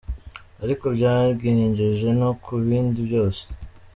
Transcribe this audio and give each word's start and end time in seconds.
Ariko 0.63 0.85
byangejeje 0.95 2.07
no 2.19 2.29
ku 2.43 2.51
bindi 2.67 2.99
byose. 3.07 3.41